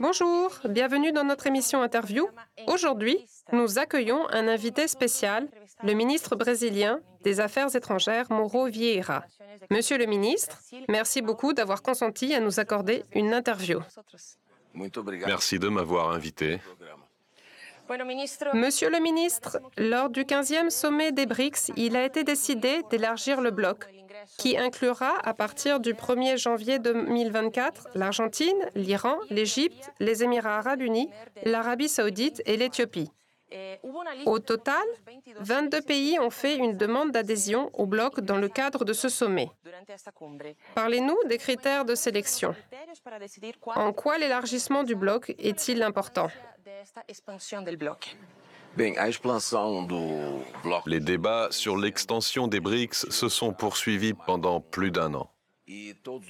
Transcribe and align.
Bonjour, 0.00 0.58
bienvenue 0.64 1.12
dans 1.12 1.24
notre 1.24 1.46
émission 1.46 1.82
interview. 1.82 2.28
Aujourd'hui, 2.66 3.24
nous 3.52 3.78
accueillons 3.78 4.28
un 4.30 4.48
invité 4.48 4.88
spécial, 4.88 5.48
le 5.84 5.92
ministre 5.92 6.34
brésilien 6.34 7.00
des 7.22 7.38
Affaires 7.38 7.74
étrangères, 7.74 8.26
Mauro 8.30 8.66
Vieira. 8.66 9.24
Monsieur 9.70 9.98
le 9.98 10.06
ministre, 10.06 10.58
merci 10.88 11.22
beaucoup 11.22 11.52
d'avoir 11.52 11.82
consenti 11.82 12.34
à 12.34 12.40
nous 12.40 12.58
accorder 12.58 13.04
une 13.14 13.32
interview. 13.32 13.80
Merci 14.74 15.58
de 15.58 15.68
m'avoir 15.68 16.10
invité. 16.10 16.60
Monsieur 18.54 18.90
le 18.90 19.00
ministre, 19.00 19.60
lors 19.76 20.10
du 20.10 20.22
15e 20.22 20.70
sommet 20.70 21.12
des 21.12 21.26
BRICS, 21.26 21.70
il 21.76 21.96
a 21.96 22.04
été 22.04 22.24
décidé 22.24 22.82
d'élargir 22.90 23.40
le 23.40 23.50
bloc, 23.50 23.86
qui 24.36 24.56
inclura 24.56 25.18
à 25.24 25.34
partir 25.34 25.80
du 25.80 25.94
1er 25.94 26.36
janvier 26.36 26.78
2024 26.78 27.88
l'Argentine, 27.94 28.70
l'Iran, 28.74 29.16
l'Égypte, 29.30 29.90
les 30.00 30.22
Émirats 30.22 30.58
arabes 30.58 30.82
unis, 30.82 31.10
l'Arabie 31.44 31.88
saoudite 31.88 32.42
et 32.46 32.56
l'Éthiopie. 32.56 33.10
Au 34.26 34.38
total, 34.38 34.84
22 35.40 35.80
pays 35.80 36.18
ont 36.18 36.30
fait 36.30 36.56
une 36.56 36.76
demande 36.76 37.12
d'adhésion 37.12 37.70
au 37.72 37.86
bloc 37.86 38.20
dans 38.20 38.36
le 38.36 38.48
cadre 38.48 38.84
de 38.84 38.92
ce 38.92 39.08
sommet. 39.08 39.50
Parlez-nous 40.74 41.16
des 41.28 41.38
critères 41.38 41.84
de 41.84 41.94
sélection. 41.94 42.54
En 43.66 43.92
quoi 43.92 44.18
l'élargissement 44.18 44.82
du 44.84 44.94
bloc 44.94 45.34
est-il 45.38 45.82
important? 45.82 46.28
Les 50.86 51.00
débats 51.00 51.48
sur 51.50 51.76
l'extension 51.76 52.46
des 52.46 52.60
BRICS 52.60 53.10
se 53.10 53.28
sont 53.28 53.52
poursuivis 53.52 54.14
pendant 54.14 54.60
plus 54.60 54.90
d'un 54.90 55.14
an. 55.14 55.30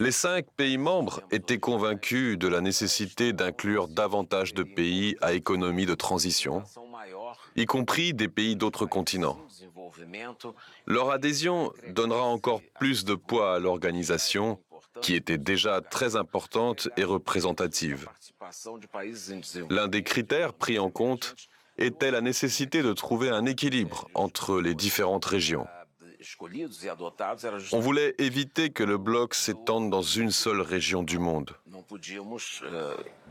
Les 0.01 0.11
cinq 0.11 0.47
pays 0.57 0.79
membres 0.79 1.21
étaient 1.31 1.59
convaincus 1.59 2.39
de 2.39 2.49
la 2.49 2.61
nécessité 2.61 3.33
d'inclure 3.33 3.87
davantage 3.87 4.53
de 4.53 4.65
pays 4.65 5.17
à 5.21 5.33
économie 5.33 5.87
de 5.87 5.95
transition, 5.95 6.65
y 7.55 7.67
compris 7.67 8.15
des 8.15 8.29
pays 8.29 8.57
d'autres 8.57 8.87
continents. 8.87 9.39
Leur 10.87 11.11
adhésion 11.11 11.73
donnera 11.91 12.25
encore 12.25 12.63
plus 12.81 13.05
de 13.05 13.15
poids 13.15 13.55
à 13.55 13.59
l'organisation, 13.59 14.59
qui 15.03 15.15
était 15.15 15.39
déjà 15.39 15.81
très 15.81 16.17
importante 16.17 16.89
et 16.97 17.05
représentative. 17.05 18.09
L'un 19.71 19.87
des 19.87 20.03
critères 20.03 20.53
pris 20.53 20.79
en 20.79 20.91
compte 20.91 21.37
était 21.79 22.11
la 22.11 22.21
nécessité 22.21 22.83
de 22.83 22.93
trouver 22.93 23.31
un 23.31 23.47
équilibre 23.47 24.09
entre 24.15 24.61
les 24.61 24.75
différentes 24.75 25.25
régions. 25.25 25.67
On 27.73 27.81
voulait 27.81 28.15
éviter 28.19 28.71
que 28.71 28.83
le 28.83 28.99
bloc 28.99 29.35
s'étende 29.35 29.89
dans 29.89 30.03
une 30.03 30.31
seule 30.31 30.61
région 30.61 31.03
du 31.03 31.19
monde. 31.19 31.53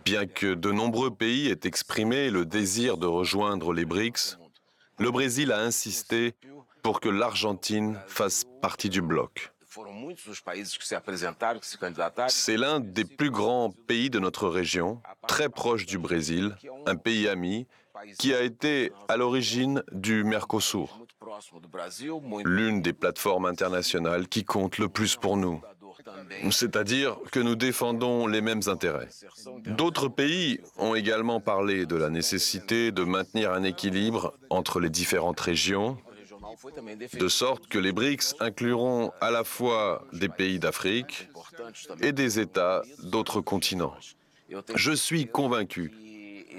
Bien 0.05 0.25
que 0.25 0.53
de 0.53 0.71
nombreux 0.71 1.13
pays 1.13 1.49
aient 1.49 1.59
exprimé 1.65 2.29
le 2.29 2.45
désir 2.45 2.97
de 2.97 3.05
rejoindre 3.05 3.73
les 3.73 3.85
BRICS, 3.85 4.37
le 4.99 5.11
Brésil 5.11 5.51
a 5.51 5.59
insisté 5.59 6.35
pour 6.81 7.01
que 7.01 7.09
l'Argentine 7.09 7.99
fasse 8.07 8.45
partie 8.61 8.89
du 8.89 9.01
bloc. 9.01 9.51
C'est 12.29 12.57
l'un 12.57 12.79
des 12.79 13.05
plus 13.05 13.29
grands 13.29 13.69
pays 13.69 14.09
de 14.09 14.19
notre 14.19 14.47
région, 14.47 15.01
très 15.27 15.49
proche 15.49 15.85
du 15.85 15.97
Brésil, 15.97 16.55
un 16.85 16.95
pays 16.95 17.27
ami 17.27 17.67
qui 18.17 18.33
a 18.33 18.41
été 18.41 18.91
à 19.07 19.17
l'origine 19.17 19.83
du 19.91 20.23
Mercosur, 20.23 20.99
l'une 22.43 22.81
des 22.81 22.93
plateformes 22.93 23.45
internationales 23.45 24.27
qui 24.27 24.43
compte 24.43 24.77
le 24.77 24.89
plus 24.89 25.15
pour 25.15 25.37
nous. 25.37 25.61
C'est-à-dire 26.51 27.17
que 27.31 27.39
nous 27.39 27.55
défendons 27.55 28.27
les 28.27 28.41
mêmes 28.41 28.61
intérêts. 28.67 29.09
D'autres 29.65 30.07
pays 30.07 30.59
ont 30.77 30.95
également 30.95 31.39
parlé 31.39 31.85
de 31.85 31.95
la 31.95 32.09
nécessité 32.09 32.91
de 32.91 33.03
maintenir 33.03 33.51
un 33.51 33.63
équilibre 33.63 34.33
entre 34.49 34.79
les 34.79 34.89
différentes 34.89 35.39
régions, 35.39 35.97
de 37.13 37.27
sorte 37.27 37.67
que 37.67 37.77
les 37.77 37.91
BRICS 37.91 38.35
incluront 38.39 39.11
à 39.21 39.31
la 39.31 39.43
fois 39.43 40.03
des 40.13 40.29
pays 40.29 40.59
d'Afrique 40.59 41.29
et 42.01 42.11
des 42.11 42.39
États 42.39 42.81
d'autres 43.03 43.41
continents. 43.41 43.93
Je 44.75 44.91
suis 44.93 45.27
convaincu 45.27 45.91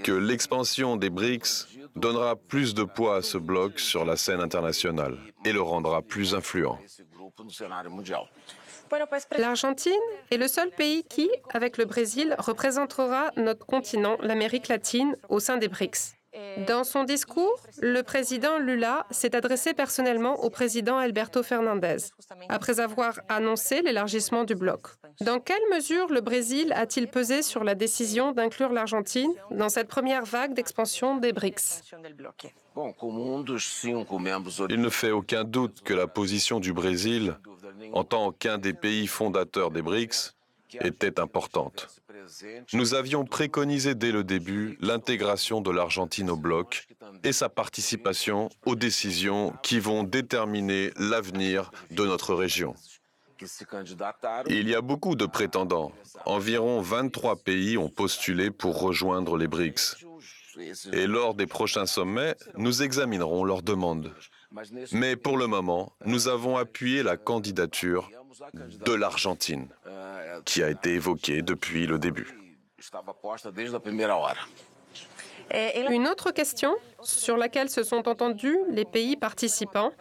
que 0.03 0.13
l'expansion 0.13 0.97
des 0.97 1.11
BRICS 1.11 1.67
donnera 1.97 2.37
plus 2.37 2.75
de 2.75 2.85
poids 2.85 3.17
à 3.17 3.23
ce 3.23 3.39
bloc 3.39 3.81
sur 3.81 4.05
la 4.05 4.17
scène 4.17 4.41
internationale 4.41 5.19
et 5.45 5.53
le 5.53 5.61
rendra 5.61 6.03
plus 6.03 6.35
influent. 6.35 6.79
L'Argentine 9.37 9.93
est 10.31 10.37
le 10.37 10.49
seul 10.49 10.71
pays 10.71 11.05
qui, 11.05 11.31
avec 11.53 11.77
le 11.77 11.85
Brésil, 11.85 12.35
représentera 12.39 13.31
notre 13.37 13.67
continent, 13.67 14.17
l'Amérique 14.23 14.69
latine, 14.69 15.15
au 15.29 15.41
sein 15.41 15.59
des 15.59 15.69
BRICS. 15.69 16.18
Dans 16.67 16.85
son 16.85 17.05
discours, 17.05 17.61
le 17.81 18.03
président 18.03 18.59
Lula 18.59 19.07
s'est 19.11 19.35
adressé 19.35 19.75
personnellement 19.75 20.43
au 20.45 20.51
président 20.51 20.99
Alberto 20.99 21.43
Fernandez, 21.43 21.97
après 22.49 22.81
avoir 22.81 23.21
annoncé 23.29 23.83
l'élargissement 23.83 24.45
du 24.45 24.55
bloc. 24.55 24.89
Dans 25.21 25.41
quelle 25.41 25.57
mesure 25.73 26.09
le 26.09 26.21
Brésil 26.21 26.73
a-t-il 26.75 27.09
pesé 27.09 27.43
sur 27.43 27.65
la 27.65 27.75
décision 27.75 28.33
d'inclure 28.33 28.73
l'Argentine 28.73 29.33
dans 29.51 29.69
cette 29.69 29.89
première 29.89 30.25
vague 30.25 30.55
d'expansion 30.55 31.17
des 31.17 31.33
BRICS? 31.33 31.83
Il 34.71 34.81
ne 34.81 34.89
fait 34.89 35.11
aucun 35.11 35.45
doute 35.45 35.81
que 35.83 35.95
la 35.95 36.07
position 36.07 36.61
du 36.61 36.73
Brésil, 36.73 37.37
en 37.93 38.05
tant 38.05 38.31
qu'un 38.33 38.59
des 38.59 38.73
pays 38.73 39.07
fondateurs 39.07 39.71
des 39.71 39.83
BRICS, 39.83 40.38
était 40.83 41.21
importante. 41.21 41.89
Nous 42.73 42.95
avions 42.95 43.25
préconisé 43.25 43.95
dès 43.95 44.13
le 44.13 44.25
début 44.25 44.77
l'intégration 44.81 45.61
de 45.61 45.71
l'Argentine 45.71 46.31
au 46.31 46.37
bloc 46.37 46.87
et 47.25 47.33
sa 47.33 47.49
participation 47.49 48.49
aux 48.67 48.75
décisions 48.77 49.55
qui 49.63 49.81
vont 49.81 50.03
déterminer 50.03 50.93
l'avenir 50.97 51.71
de 51.91 52.05
notre 52.05 52.35
région. 52.35 52.75
Il 54.49 54.69
y 54.69 54.75
a 54.75 54.81
beaucoup 54.81 55.15
de 55.15 55.27
prétendants. 55.27 55.93
Environ 56.27 56.81
23 56.81 57.37
pays 57.37 57.79
ont 57.79 57.89
postulé 57.89 58.51
pour 58.51 58.81
rejoindre 58.81 59.37
les 59.37 59.47
BRICS. 59.47 60.05
Et 60.93 61.07
lors 61.07 61.35
des 61.35 61.47
prochains 61.47 61.87
sommets, 61.87 62.35
nous 62.57 62.83
examinerons 62.83 63.45
leurs 63.45 63.63
demandes. 63.63 64.13
Mais 64.93 65.17
pour 65.17 65.37
le 65.37 65.47
moment, 65.47 65.93
nous 66.05 66.29
avons 66.29 66.57
appuyé 66.57 67.03
la 67.03 67.17
candidature 67.17 68.11
de 68.55 68.93
l'Argentine, 68.93 69.69
qui 70.45 70.63
a 70.63 70.71
été 70.71 70.95
évoquée 70.95 71.43
depuis 71.43 71.87
le 71.87 71.99
début. 71.99 72.35
Une 75.91 76.09
autre 76.09 76.31
question 76.31 76.77
sur 77.03 77.37
laquelle 77.37 77.71
se 77.71 77.83
sont 77.83 78.09
entendus 78.09 78.59
les 78.71 78.85
pays 78.85 79.17
participants 79.17 79.93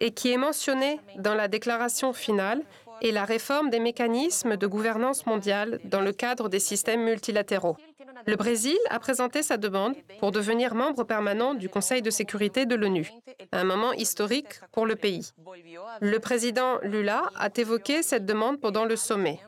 et 0.00 0.12
qui 0.12 0.32
est 0.32 0.36
mentionnée 0.36 1.00
dans 1.16 1.34
la 1.34 1.48
déclaration 1.48 2.12
finale 2.12 2.62
est 3.02 3.12
la 3.12 3.24
réforme 3.24 3.70
des 3.70 3.80
mécanismes 3.80 4.56
de 4.56 4.66
gouvernance 4.66 5.26
mondiale 5.26 5.80
dans 5.84 6.00
le 6.00 6.12
cadre 6.12 6.48
des 6.48 6.58
systèmes 6.58 7.04
multilatéraux. 7.04 7.76
Le 8.26 8.36
Brésil 8.36 8.76
a 8.90 8.98
présenté 8.98 9.42
sa 9.42 9.56
demande 9.56 9.94
pour 10.18 10.32
devenir 10.32 10.74
membre 10.74 11.04
permanent 11.04 11.54
du 11.54 11.68
Conseil 11.68 12.02
de 12.02 12.10
sécurité 12.10 12.66
de 12.66 12.74
l'ONU, 12.74 13.10
un 13.52 13.64
moment 13.64 13.92
historique 13.92 14.60
pour 14.72 14.86
le 14.86 14.96
pays. 14.96 15.32
Le 16.00 16.18
président 16.18 16.78
Lula 16.82 17.30
a 17.36 17.48
évoqué 17.56 18.02
cette 18.02 18.26
demande 18.26 18.60
pendant 18.60 18.84
le 18.84 18.96
sommet. 18.96 19.40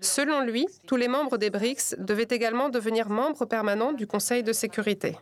Selon 0.00 0.40
lui, 0.40 0.66
tous 0.86 0.96
les 0.96 1.08
membres 1.08 1.36
des 1.36 1.50
BRICS 1.50 1.96
devaient 1.98 2.28
également 2.30 2.68
devenir 2.68 3.08
membres 3.08 3.46
permanents 3.46 3.92
du 3.92 4.06
Conseil 4.06 4.42
de 4.42 4.52
sécurité. 4.52 5.16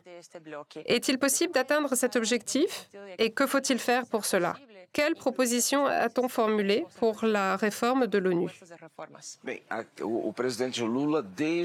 Est-il 0.87 1.19
possible 1.19 1.53
d'atteindre 1.53 1.95
cet 1.95 2.17
objectif 2.17 2.91
et 3.19 3.31
que 3.31 3.47
faut-il 3.47 3.79
faire 3.79 4.07
pour 4.07 4.25
cela? 4.25 4.57
Quelles 4.93 5.15
propositions 5.15 5.87
a-t-on 5.87 6.29
formulées 6.29 6.85
pour 6.99 7.25
la 7.25 7.57
réforme 7.57 8.07
de 8.07 8.19
l'ONU? 8.19 8.49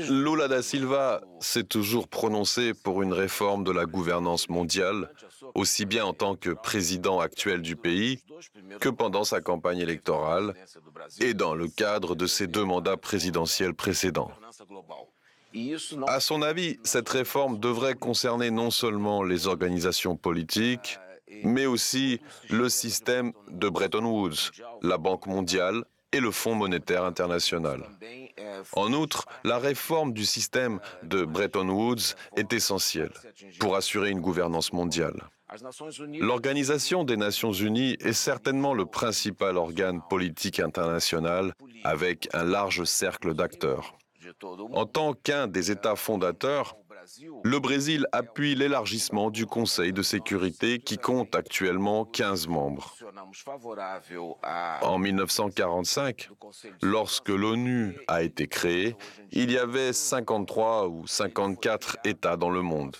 Lula 0.09 0.47
da 0.47 0.61
Silva 0.61 1.21
s'est 1.39 1.63
toujours 1.63 2.07
prononcé 2.07 2.73
pour 2.73 3.01
une 3.01 3.13
réforme 3.13 3.63
de 3.63 3.71
la 3.71 3.85
gouvernance 3.85 4.49
mondiale, 4.49 5.09
aussi 5.55 5.85
bien 5.85 6.05
en 6.05 6.13
tant 6.13 6.35
que 6.35 6.51
président 6.51 7.19
actuel 7.19 7.61
du 7.61 7.75
pays 7.75 8.19
que 8.79 8.89
pendant 8.89 9.23
sa 9.23 9.41
campagne 9.41 9.79
électorale 9.79 10.53
et 11.19 11.33
dans 11.33 11.55
le 11.55 11.67
cadre 11.67 12.15
de 12.15 12.27
ses 12.27 12.47
deux 12.47 12.65
mandats 12.65 12.97
présidentiels 12.97 13.73
précédents. 13.73 14.31
À 16.07 16.19
son 16.19 16.41
avis, 16.41 16.79
cette 16.83 17.09
réforme 17.09 17.59
devrait 17.59 17.93
concerner 17.93 18.49
non 18.49 18.71
seulement 18.71 19.21
les 19.23 19.45
organisations 19.47 20.15
politiques, 20.15 20.99
mais 21.43 21.65
aussi 21.65 22.19
le 22.49 22.69
système 22.69 23.33
de 23.49 23.69
Bretton 23.69 24.05
Woods, 24.05 24.51
la 24.81 24.97
Banque 24.97 25.27
mondiale 25.27 25.83
et 26.11 26.19
le 26.19 26.31
Fonds 26.31 26.55
monétaire 26.55 27.03
international. 27.03 27.83
En 28.73 28.93
outre, 28.93 29.25
la 29.43 29.57
réforme 29.57 30.13
du 30.13 30.25
système 30.25 30.79
de 31.03 31.25
Bretton 31.25 31.69
Woods 31.69 32.15
est 32.37 32.53
essentielle 32.53 33.11
pour 33.59 33.75
assurer 33.75 34.11
une 34.11 34.21
gouvernance 34.21 34.73
mondiale. 34.73 35.29
L'Organisation 36.19 37.03
des 37.03 37.17
Nations 37.17 37.51
Unies 37.51 37.95
est 37.99 38.13
certainement 38.13 38.73
le 38.73 38.85
principal 38.85 39.57
organe 39.57 40.01
politique 40.09 40.59
international 40.59 41.53
avec 41.83 42.27
un 42.33 42.43
large 42.43 42.83
cercle 42.85 43.33
d'acteurs. 43.33 43.95
En 44.71 44.85
tant 44.85 45.13
qu'un 45.13 45.47
des 45.47 45.69
États 45.69 45.95
fondateurs, 45.95 46.77
le 47.43 47.59
Brésil 47.59 48.07
appuie 48.11 48.55
l'élargissement 48.55 49.29
du 49.29 49.45
Conseil 49.45 49.93
de 49.93 50.01
sécurité 50.01 50.79
qui 50.79 50.97
compte 50.97 51.35
actuellement 51.35 52.05
15 52.05 52.47
membres. 52.47 52.95
En 54.81 54.97
1945, 54.97 56.29
lorsque 56.81 57.29
l'ONU 57.29 57.97
a 58.07 58.23
été 58.23 58.47
créée, 58.47 58.95
il 59.31 59.51
y 59.51 59.57
avait 59.57 59.93
53 59.93 60.87
ou 60.87 61.07
54 61.07 61.97
États 62.05 62.37
dans 62.37 62.49
le 62.49 62.61
monde. 62.61 62.95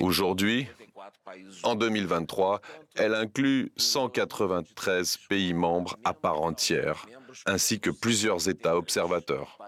Aujourd'hui, 0.00 0.66
en 1.62 1.74
2023, 1.74 2.60
elle 2.94 3.14
inclut 3.14 3.72
193 3.76 5.18
pays 5.28 5.54
membres 5.54 5.98
à 6.04 6.14
part 6.14 6.40
entière, 6.40 7.06
ainsi 7.46 7.80
que 7.80 7.90
plusieurs 7.90 8.48
États 8.48 8.76
observateurs. 8.76 9.58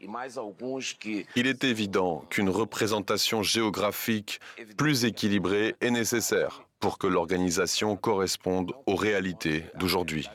Il 0.00 1.46
est 1.46 1.64
évident 1.64 2.24
qu'une 2.28 2.50
représentation 2.50 3.42
géographique 3.42 4.40
plus 4.76 5.04
équilibrée 5.04 5.74
est 5.80 5.90
nécessaire 5.90 6.62
pour 6.80 6.98
que 6.98 7.06
l'organisation 7.06 7.96
corresponde 7.96 8.72
aux 8.86 8.96
réalités 8.96 9.64
d'aujourd'hui. 9.76 10.28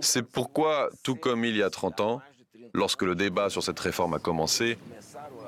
C'est 0.00 0.22
pourquoi, 0.22 0.88
tout 1.02 1.16
comme 1.16 1.44
il 1.44 1.56
y 1.56 1.62
a 1.62 1.68
30 1.68 2.00
ans, 2.00 2.22
lorsque 2.72 3.02
le 3.02 3.14
débat 3.14 3.50
sur 3.50 3.62
cette 3.62 3.78
réforme 3.78 4.14
a 4.14 4.18
commencé, 4.18 4.78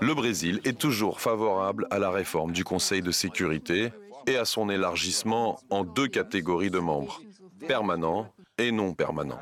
le 0.00 0.14
Brésil 0.14 0.60
est 0.64 0.78
toujours 0.78 1.20
favorable 1.20 1.86
à 1.90 1.98
la 1.98 2.10
réforme 2.10 2.52
du 2.52 2.64
Conseil 2.64 3.00
de 3.00 3.10
sécurité 3.10 3.92
et 4.26 4.36
à 4.36 4.44
son 4.44 4.68
élargissement 4.68 5.58
en 5.70 5.84
deux 5.84 6.08
catégories 6.08 6.70
de 6.70 6.78
membres, 6.78 7.22
permanents 7.66 8.30
et 8.62 8.72
non 8.72 8.94
permanents. 8.94 9.40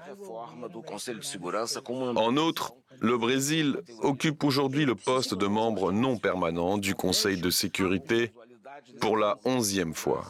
En 2.16 2.36
outre, 2.36 2.74
le 3.00 3.16
Brésil 3.16 3.80
occupe 4.00 4.44
aujourd'hui 4.44 4.84
le 4.84 4.94
poste 4.94 5.34
de 5.34 5.46
membre 5.46 5.92
non 5.92 6.18
permanent 6.18 6.78
du 6.78 6.94
Conseil 6.94 7.40
de 7.40 7.50
sécurité 7.50 8.32
pour 9.00 9.16
la 9.16 9.38
onzième 9.44 9.94
fois 9.94 10.24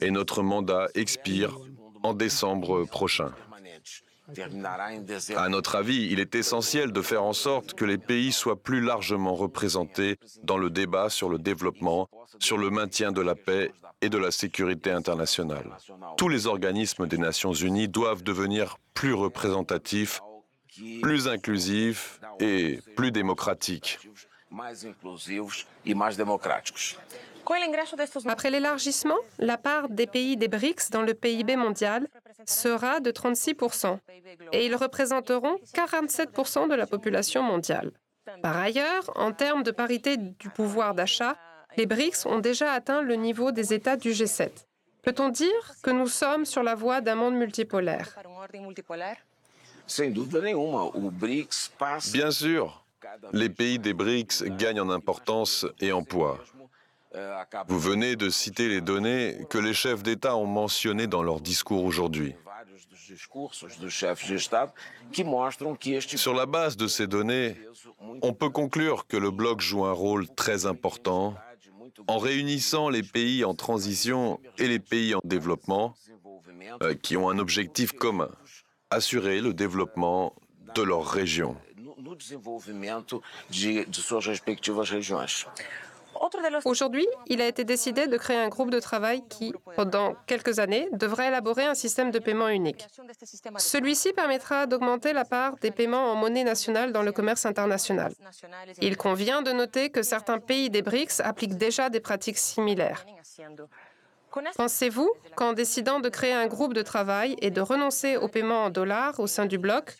et 0.00 0.10
notre 0.10 0.42
mandat 0.42 0.88
expire 0.94 1.56
en 2.02 2.14
décembre 2.14 2.84
prochain. 2.84 3.32
À 5.36 5.48
notre 5.48 5.76
avis, 5.76 6.08
il 6.10 6.18
est 6.18 6.34
essentiel 6.34 6.92
de 6.92 7.02
faire 7.02 7.22
en 7.22 7.34
sorte 7.34 7.74
que 7.74 7.84
les 7.84 7.98
pays 7.98 8.32
soient 8.32 8.62
plus 8.62 8.80
largement 8.80 9.34
représentés 9.34 10.16
dans 10.42 10.56
le 10.56 10.70
débat 10.70 11.10
sur 11.10 11.28
le 11.28 11.38
développement, 11.38 12.08
sur 12.38 12.56
le 12.56 12.70
maintien 12.70 13.12
de 13.12 13.20
la 13.20 13.34
paix 13.34 13.70
et 14.00 14.08
de 14.08 14.18
la 14.18 14.30
sécurité 14.30 14.90
internationale. 14.90 15.76
Tous 16.16 16.28
les 16.28 16.46
organismes 16.46 17.06
des 17.06 17.18
Nations 17.18 17.52
Unies 17.52 17.88
doivent 17.88 18.22
devenir 18.22 18.78
plus 18.94 19.12
représentatifs 19.14 20.20
plus 21.02 21.28
inclusifs 21.28 22.20
et 22.40 22.80
plus 22.96 23.12
démocratiques. 23.12 23.98
Après 28.26 28.50
l'élargissement, 28.50 29.18
la 29.38 29.58
part 29.58 29.88
des 29.88 30.06
pays 30.06 30.36
des 30.36 30.48
BRICS 30.48 30.90
dans 30.90 31.02
le 31.02 31.14
PIB 31.14 31.56
mondial 31.56 32.08
sera 32.48 33.00
de 33.00 33.10
36% 33.10 33.98
et 34.52 34.66
ils 34.66 34.76
représenteront 34.76 35.56
47% 35.74 36.68
de 36.68 36.74
la 36.74 36.86
population 36.86 37.42
mondiale. 37.42 37.92
Par 38.42 38.56
ailleurs, 38.56 39.10
en 39.16 39.32
termes 39.32 39.62
de 39.62 39.70
parité 39.70 40.16
du 40.16 40.48
pouvoir 40.48 40.94
d'achat, 40.94 41.36
les 41.76 41.86
BRICS 41.86 42.26
ont 42.26 42.38
déjà 42.38 42.72
atteint 42.72 43.02
le 43.02 43.16
niveau 43.16 43.52
des 43.52 43.74
États 43.74 43.96
du 43.96 44.10
G7. 44.10 44.50
Peut-on 45.02 45.28
dire 45.28 45.72
que 45.82 45.90
nous 45.90 46.06
sommes 46.06 46.44
sur 46.46 46.62
la 46.62 46.74
voie 46.74 47.00
d'un 47.00 47.14
monde 47.14 47.34
multipolaire? 47.34 48.16
Bien 52.12 52.30
sûr, 52.30 52.84
les 53.32 53.50
pays 53.50 53.78
des 53.78 53.92
BRICS 53.92 54.44
gagnent 54.56 54.80
en 54.80 54.90
importance 54.90 55.66
et 55.80 55.92
en 55.92 56.02
poids. 56.02 56.38
Vous 57.68 57.78
venez 57.78 58.16
de 58.16 58.28
citer 58.28 58.68
les 58.68 58.80
données 58.80 59.46
que 59.48 59.58
les 59.58 59.74
chefs 59.74 60.02
d'État 60.02 60.36
ont 60.36 60.46
mentionnées 60.46 61.06
dans 61.06 61.22
leur 61.22 61.40
discours 61.40 61.84
aujourd'hui. 61.84 62.34
Sur 66.16 66.34
la 66.34 66.46
base 66.46 66.76
de 66.76 66.86
ces 66.86 67.06
données, 67.06 67.56
on 68.22 68.32
peut 68.32 68.50
conclure 68.50 69.06
que 69.06 69.16
le 69.16 69.30
bloc 69.30 69.60
joue 69.60 69.84
un 69.84 69.92
rôle 69.92 70.28
très 70.28 70.66
important 70.66 71.34
en 72.08 72.18
réunissant 72.18 72.88
les 72.88 73.02
pays 73.02 73.44
en 73.44 73.54
transition 73.54 74.40
et 74.58 74.66
les 74.66 74.80
pays 74.80 75.14
en 75.14 75.20
développement 75.22 75.94
euh, 76.82 76.94
qui 76.94 77.16
ont 77.16 77.28
un 77.28 77.38
objectif 77.38 77.92
commun, 77.92 78.30
assurer 78.90 79.40
le 79.40 79.54
développement 79.54 80.34
de 80.74 80.82
leur 80.82 81.06
région. 81.06 81.56
Aujourd'hui, 86.64 87.06
il 87.26 87.40
a 87.40 87.46
été 87.46 87.64
décidé 87.64 88.06
de 88.06 88.16
créer 88.16 88.36
un 88.36 88.48
groupe 88.48 88.70
de 88.70 88.80
travail 88.80 89.22
qui, 89.28 89.52
pendant 89.76 90.14
quelques 90.26 90.58
années, 90.58 90.88
devrait 90.92 91.28
élaborer 91.28 91.64
un 91.64 91.74
système 91.74 92.10
de 92.10 92.18
paiement 92.18 92.48
unique. 92.48 92.86
Celui-ci 93.58 94.12
permettra 94.12 94.66
d'augmenter 94.66 95.12
la 95.12 95.24
part 95.24 95.56
des 95.56 95.70
paiements 95.70 96.10
en 96.12 96.14
monnaie 96.14 96.44
nationale 96.44 96.92
dans 96.92 97.02
le 97.02 97.12
commerce 97.12 97.46
international. 97.46 98.12
Il 98.80 98.96
convient 98.96 99.42
de 99.42 99.52
noter 99.52 99.90
que 99.90 100.02
certains 100.02 100.38
pays 100.38 100.70
des 100.70 100.82
BRICS 100.82 101.20
appliquent 101.20 101.56
déjà 101.56 101.90
des 101.90 102.00
pratiques 102.00 102.38
similaires. 102.38 103.04
Pensez-vous 104.56 105.10
qu'en 105.36 105.52
décidant 105.52 106.00
de 106.00 106.08
créer 106.08 106.32
un 106.32 106.46
groupe 106.46 106.74
de 106.74 106.82
travail 106.82 107.36
et 107.40 107.50
de 107.50 107.60
renoncer 107.60 108.16
au 108.16 108.28
paiement 108.28 108.64
en 108.64 108.70
dollars 108.70 109.20
au 109.20 109.26
sein 109.26 109.46
du 109.46 109.58
bloc, 109.58 109.96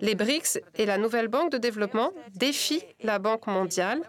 les 0.00 0.14
BRICS 0.14 0.60
et 0.76 0.86
la 0.86 0.96
nouvelle 0.96 1.28
banque 1.28 1.52
de 1.52 1.58
développement 1.58 2.12
défient 2.34 2.84
la 3.02 3.18
Banque 3.18 3.46
mondiale 3.46 4.00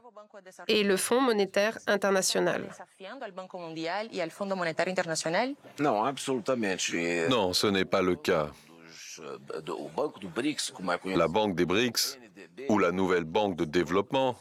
et 0.67 0.83
le 0.83 0.97
Fonds 0.97 1.21
monétaire 1.21 1.77
international 1.87 2.69
Non, 7.29 7.53
ce 7.53 7.67
n'est 7.67 7.85
pas 7.85 8.01
le 8.01 8.15
cas. 8.15 8.49
La 11.05 11.27
Banque 11.27 11.55
des 11.55 11.65
BRICS, 11.65 12.17
ou 12.69 12.79
la 12.79 12.91
nouvelle 12.91 13.23
Banque 13.23 13.55
de 13.55 13.65
développement, 13.65 14.35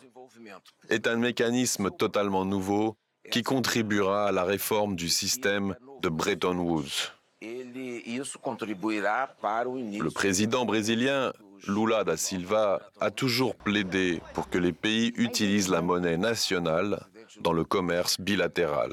est 0.89 1.07
un 1.07 1.17
mécanisme 1.17 1.91
totalement 1.91 2.45
nouveau 2.45 2.97
qui 3.31 3.43
contribuera 3.43 4.29
à 4.29 4.33
la 4.33 4.45
réforme 4.45 4.97
du 4.97 5.09
système 5.09 5.77
de 6.03 6.09
Bretton 6.09 6.59
Woods. 6.59 7.13
Le 7.41 10.09
président 10.11 10.65
brésilien 10.65 11.33
Lula 11.67 12.05
da 12.05 12.17
Silva 12.17 12.81
a 13.01 13.11
toujours 13.11 13.55
plaidé 13.55 14.21
pour 14.35 14.49
que 14.49 14.59
les 14.59 14.73
pays 14.73 15.13
utilisent 15.17 15.71
la 15.71 15.83
monnaie 15.83 16.17
nationale 16.17 17.07
dans 17.41 17.53
le 17.53 17.65
commerce 17.65 18.21
bilatéral. 18.21 18.93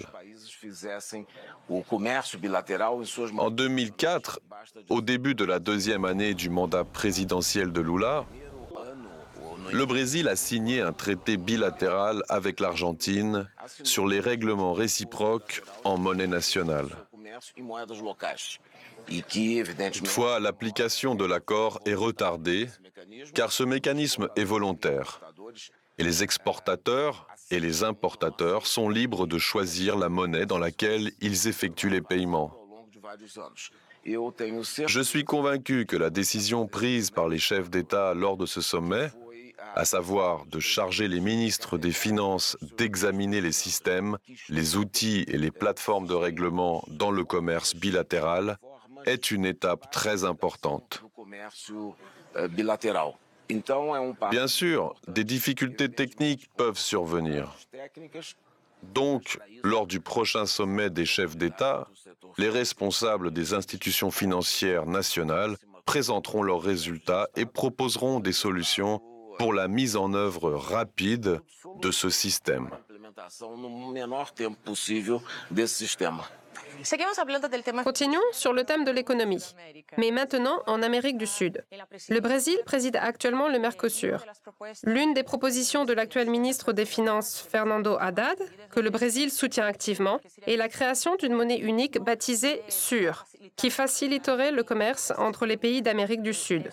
En 3.38 3.50
2004, 3.50 4.40
au 4.90 5.02
début 5.02 5.36
de 5.36 5.46
la 5.46 5.60
deuxième 5.60 6.06
année 6.06 6.34
du 6.34 6.50
mandat 6.50 6.84
présidentiel 6.84 7.72
de 7.72 7.82
Lula, 7.82 8.26
le 9.72 9.86
Brésil 9.86 10.28
a 10.28 10.36
signé 10.36 10.82
un 10.82 10.92
traité 10.92 11.38
bilatéral 11.38 12.24
avec 12.30 12.60
l'Argentine 12.60 13.50
sur 13.84 14.06
les 14.08 14.20
règlements 14.20 14.74
réciproques 14.74 15.64
en 15.84 15.98
monnaie 15.98 16.28
nationale. 16.28 16.88
Toutefois, 19.94 20.40
l'application 20.40 21.16
de 21.16 21.26
l'accord 21.26 21.80
est 21.86 21.94
retardée 21.94 22.68
car 23.34 23.52
ce 23.52 23.64
mécanisme 23.64 24.30
est 24.36 24.44
volontaire 24.44 25.22
et 25.98 26.04
les 26.04 26.24
exportateurs 26.24 27.28
et 27.50 27.60
les 27.60 27.84
importateurs 27.84 28.66
sont 28.66 28.90
libres 28.90 29.28
de 29.28 29.38
choisir 29.38 29.98
la 29.98 30.10
monnaie 30.10 30.46
dans 30.46 30.58
laquelle 30.58 31.12
ils 31.20 31.48
effectuent 31.48 31.90
les 31.90 32.02
paiements. 32.02 32.56
Je 34.88 35.02
suis 35.02 35.26
convaincu 35.26 35.86
que 35.86 35.98
la 35.98 36.10
décision 36.10 36.68
prise 36.68 37.12
par 37.12 37.28
les 37.28 37.40
chefs 37.40 37.70
d'État 37.70 38.14
lors 38.14 38.38
de 38.38 38.46
ce 38.46 38.62
sommet 38.62 39.12
à 39.76 39.86
savoir 39.86 40.46
de 40.48 40.60
charger 40.60 41.08
les 41.08 41.20
ministres 41.20 41.78
des 41.78 41.92
Finances 41.92 42.58
d'examiner 42.78 43.42
les 43.42 43.52
systèmes, 43.52 44.18
les 44.50 44.76
outils 44.76 45.24
et 45.28 45.38
les 45.38 45.52
plateformes 45.52 46.08
de 46.08 46.14
règlement 46.14 46.84
dans 46.90 47.12
le 47.12 47.24
commerce 47.24 47.76
bilatéral, 47.76 48.58
est 49.06 49.32
une 49.32 49.46
étape 49.46 49.92
très 49.92 50.24
importante. 50.24 51.04
Bien 54.32 54.48
sûr, 54.48 54.96
des 55.08 55.24
difficultés 55.24 55.90
techniques 55.90 56.50
peuvent 56.56 56.78
survenir. 56.78 57.56
Donc, 58.84 59.40
lors 59.64 59.86
du 59.86 60.00
prochain 60.00 60.46
sommet 60.46 60.90
des 60.90 61.06
chefs 61.06 61.36
d'État, 61.36 61.88
les 62.38 62.50
responsables 62.50 63.32
des 63.32 63.54
institutions 63.54 64.10
financières 64.10 64.86
nationales 64.86 65.58
présenteront 65.86 66.44
leurs 66.44 66.62
résultats 66.62 67.28
et 67.36 67.46
proposeront 67.46 68.20
des 68.20 68.32
solutions 68.32 69.02
pour 69.38 69.54
la 69.54 69.68
mise 69.68 69.96
en 69.96 70.14
œuvre 70.14 70.52
rapide 70.52 71.42
de 71.82 71.92
ce 71.92 72.10
système. 72.10 72.70
Continuons 77.84 78.20
sur 78.32 78.54
le 78.54 78.64
thème 78.64 78.84
de 78.86 78.92
l'économie, 78.92 79.44
mais 79.98 80.12
maintenant 80.12 80.62
en 80.66 80.82
Amérique 80.82 81.18
du 81.18 81.28
Sud. 81.28 81.64
Le 82.10 82.20
Brésil 82.20 82.58
préside 82.66 82.96
actuellement 82.96 83.48
le 83.48 83.60
Mercosur. 83.60 84.26
L'une 84.84 85.14
des 85.14 85.24
propositions 85.24 85.86
de 85.86 85.94
l'actuel 85.94 86.30
ministre 86.30 86.74
des 86.74 86.86
Finances, 86.86 87.40
Fernando 87.40 87.98
Haddad, 88.00 88.38
que 88.72 88.80
le 88.80 88.90
Brésil 88.90 89.32
soutient 89.32 89.66
activement, 89.66 90.20
est 90.48 90.56
la 90.56 90.70
création 90.70 91.16
d'une 91.16 91.34
monnaie 91.34 91.60
unique 91.60 92.00
baptisée 92.00 92.62
SUR, 92.68 93.26
qui 93.56 93.70
faciliterait 93.70 94.52
le 94.52 94.64
commerce 94.64 95.14
entre 95.18 95.46
les 95.46 95.58
pays 95.58 95.82
d'Amérique 95.82 96.24
du 96.24 96.34
Sud. 96.34 96.70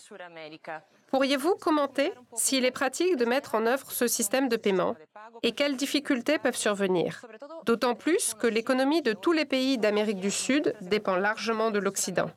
Pourriez-vous 1.10 1.54
commenter 1.54 2.12
s'il 2.34 2.64
est 2.64 2.70
pratique 2.70 3.16
de 3.16 3.24
mettre 3.24 3.54
en 3.54 3.66
œuvre 3.66 3.90
ce 3.90 4.06
système 4.06 4.48
de 4.48 4.56
paiement 4.56 4.94
et 5.42 5.52
quelles 5.52 5.76
difficultés 5.76 6.38
peuvent 6.38 6.56
survenir? 6.56 7.24
D'autant 7.64 7.94
plus 7.94 8.34
que 8.34 8.46
l'économie 8.46 9.02
de 9.02 9.12
tous 9.14 9.32
les 9.32 9.44
pays 9.46 9.78
d'Amérique 9.78 10.20
du 10.20 10.30
Sud 10.30 10.74
dépend 10.82 11.16
largement 11.16 11.70
de 11.70 11.78
l'Occident. 11.78 12.30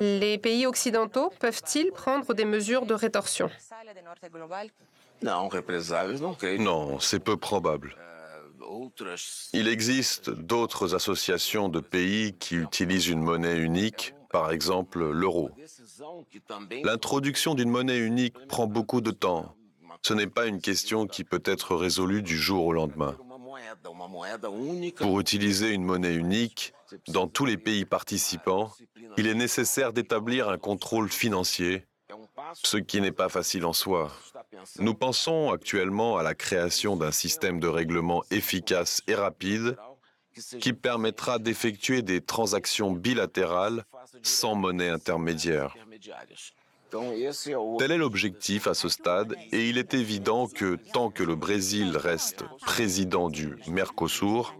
Les 0.00 0.38
pays 0.38 0.66
occidentaux 0.66 1.32
peuvent-ils 1.38 1.92
prendre 1.92 2.34
des 2.34 2.44
mesures 2.44 2.86
de 2.86 2.94
rétorsion? 2.94 3.50
Non, 5.22 5.48
c'est 7.00 7.20
peu 7.20 7.36
probable. 7.36 7.96
Il 9.52 9.68
existe 9.68 10.30
d'autres 10.30 10.94
associations 10.94 11.68
de 11.68 11.80
pays 11.80 12.34
qui 12.34 12.56
utilisent 12.56 13.08
une 13.08 13.22
monnaie 13.22 13.58
unique, 13.58 14.15
par 14.40 14.52
exemple 14.52 15.02
l'euro. 15.02 15.50
L'introduction 16.84 17.54
d'une 17.54 17.70
monnaie 17.70 17.98
unique 17.98 18.36
prend 18.48 18.66
beaucoup 18.66 19.00
de 19.00 19.10
temps. 19.10 19.56
Ce 20.02 20.12
n'est 20.12 20.26
pas 20.26 20.46
une 20.46 20.60
question 20.60 21.06
qui 21.06 21.24
peut 21.24 21.42
être 21.46 21.74
résolue 21.74 22.22
du 22.22 22.36
jour 22.36 22.66
au 22.66 22.72
lendemain. 22.74 23.16
Pour 24.96 25.20
utiliser 25.20 25.70
une 25.70 25.84
monnaie 25.84 26.14
unique, 26.14 26.74
dans 27.08 27.28
tous 27.28 27.46
les 27.46 27.56
pays 27.56 27.86
participants, 27.86 28.70
il 29.16 29.26
est 29.26 29.34
nécessaire 29.34 29.94
d'établir 29.94 30.50
un 30.50 30.58
contrôle 30.58 31.08
financier, 31.08 31.86
ce 32.62 32.76
qui 32.76 33.00
n'est 33.00 33.18
pas 33.22 33.30
facile 33.30 33.64
en 33.64 33.72
soi. 33.72 34.12
Nous 34.78 34.94
pensons 34.94 35.50
actuellement 35.50 36.18
à 36.18 36.22
la 36.22 36.34
création 36.34 36.94
d'un 36.96 37.10
système 37.10 37.58
de 37.58 37.68
règlement 37.68 38.22
efficace 38.30 39.00
et 39.06 39.14
rapide 39.14 39.78
qui 40.60 40.72
permettra 40.74 41.38
d'effectuer 41.38 42.02
des 42.02 42.20
transactions 42.20 42.92
bilatérales 42.92 43.84
sans 44.22 44.54
monnaie 44.54 44.88
intermédiaire. 44.88 45.74
Tel 47.78 47.90
est 47.90 47.98
l'objectif 47.98 48.66
à 48.66 48.74
ce 48.74 48.88
stade 48.88 49.34
et 49.52 49.68
il 49.68 49.78
est 49.78 49.94
évident 49.94 50.46
que 50.46 50.76
tant 50.92 51.10
que 51.10 51.22
le 51.22 51.34
Brésil 51.34 51.96
reste 51.96 52.44
président 52.60 53.28
du 53.28 53.56
Mercosur, 53.66 54.54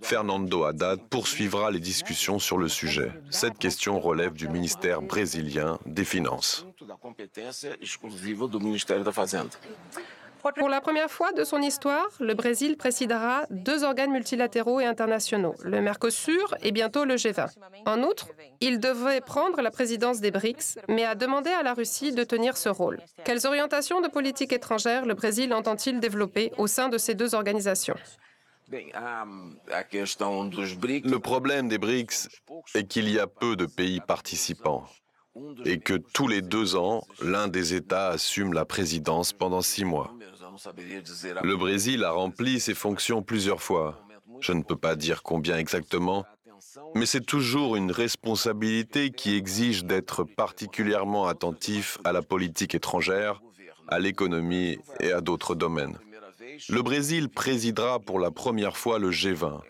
Fernando 0.00 0.64
Haddad 0.64 1.00
poursuivra 1.08 1.70
les 1.70 1.80
discussions 1.80 2.38
sur 2.38 2.58
le 2.58 2.68
sujet. 2.68 3.12
Cette 3.30 3.58
question 3.58 4.00
relève 4.00 4.32
du 4.32 4.48
ministère 4.48 5.02
brésilien 5.02 5.78
des 5.86 6.04
Finances. 6.04 6.66
Pour 10.56 10.68
la 10.68 10.80
première 10.80 11.10
fois 11.10 11.32
de 11.32 11.44
son 11.44 11.62
histoire, 11.62 12.08
le 12.18 12.34
Brésil 12.34 12.76
présidera 12.76 13.46
deux 13.50 13.84
organes 13.84 14.10
multilatéraux 14.10 14.80
et 14.80 14.84
internationaux, 14.84 15.54
le 15.62 15.80
Mercosur 15.80 16.56
et 16.62 16.72
bientôt 16.72 17.04
le 17.04 17.14
G20. 17.14 17.54
En 17.86 18.02
outre, 18.02 18.26
il 18.60 18.80
devait 18.80 19.20
prendre 19.20 19.62
la 19.62 19.70
présidence 19.70 20.20
des 20.20 20.32
BRICS, 20.32 20.78
mais 20.88 21.04
a 21.04 21.14
demandé 21.14 21.50
à 21.50 21.62
la 21.62 21.74
Russie 21.74 22.12
de 22.12 22.24
tenir 22.24 22.56
ce 22.56 22.68
rôle. 22.68 23.00
Quelles 23.24 23.46
orientations 23.46 24.00
de 24.00 24.08
politique 24.08 24.52
étrangère 24.52 25.06
le 25.06 25.14
Brésil 25.14 25.54
entend-il 25.54 26.00
développer 26.00 26.50
au 26.58 26.66
sein 26.66 26.88
de 26.88 26.98
ces 26.98 27.14
deux 27.14 27.36
organisations? 27.36 27.96
Le 28.70 28.78
problème 31.18 31.68
des 31.68 31.78
BRICS 31.78 32.28
est 32.74 32.84
qu'il 32.84 33.10
y 33.10 33.18
a 33.18 33.26
peu 33.26 33.54
de 33.54 33.66
pays 33.66 34.00
participants 34.00 34.86
et 35.64 35.78
que 35.78 35.94
tous 35.94 36.28
les 36.28 36.42
deux 36.42 36.76
ans, 36.76 37.02
l'un 37.22 37.48
des 37.48 37.74
États 37.74 38.08
assume 38.08 38.52
la 38.52 38.64
présidence 38.64 39.32
pendant 39.32 39.62
six 39.62 39.84
mois. 39.84 40.12
Le 41.42 41.56
Brésil 41.56 42.04
a 42.04 42.10
rempli 42.10 42.60
ses 42.60 42.74
fonctions 42.74 43.22
plusieurs 43.22 43.62
fois. 43.62 44.00
Je 44.40 44.52
ne 44.52 44.62
peux 44.62 44.76
pas 44.76 44.96
dire 44.96 45.22
combien 45.22 45.56
exactement, 45.56 46.24
mais 46.94 47.06
c'est 47.06 47.24
toujours 47.24 47.76
une 47.76 47.90
responsabilité 47.90 49.10
qui 49.10 49.36
exige 49.36 49.84
d'être 49.84 50.24
particulièrement 50.24 51.26
attentif 51.26 51.98
à 52.04 52.12
la 52.12 52.22
politique 52.22 52.74
étrangère, 52.74 53.40
à 53.88 53.98
l'économie 53.98 54.78
et 55.00 55.12
à 55.12 55.20
d'autres 55.20 55.54
domaines. 55.54 55.98
Le 56.68 56.82
Brésil 56.82 57.28
présidera 57.28 57.98
pour 57.98 58.18
la 58.18 58.30
première 58.30 58.76
fois 58.76 58.98
le 58.98 59.10
G20. 59.10 59.60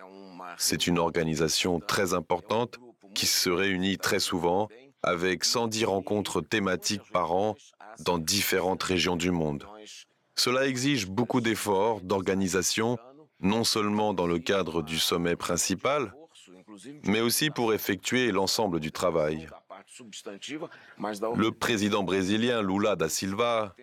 C'est 0.58 0.86
une 0.86 0.98
organisation 0.98 1.80
très 1.80 2.14
importante 2.14 2.78
qui 3.14 3.26
se 3.26 3.50
réunit 3.50 3.98
très 3.98 4.20
souvent 4.20 4.68
avec 5.02 5.44
110 5.44 5.84
rencontres 5.84 6.40
thématiques 6.40 7.10
par 7.12 7.32
an 7.32 7.56
dans 8.00 8.18
différentes 8.18 8.82
régions 8.82 9.16
du 9.16 9.30
monde. 9.30 9.66
Cela 10.34 10.66
exige 10.66 11.06
beaucoup 11.06 11.40
d'efforts, 11.40 12.00
d'organisation, 12.00 12.98
non 13.40 13.64
seulement 13.64 14.14
dans 14.14 14.26
le 14.26 14.38
cadre 14.38 14.82
du 14.82 14.98
sommet 14.98 15.36
principal, 15.36 16.14
mais 17.04 17.20
aussi 17.20 17.50
pour 17.50 17.74
effectuer 17.74 18.32
l'ensemble 18.32 18.80
du 18.80 18.92
travail. 18.92 19.48
Le 21.36 21.50
président 21.50 22.02
brésilien 22.02 22.62
Lula 22.62 22.96
da 22.96 23.08
Silva 23.08 23.74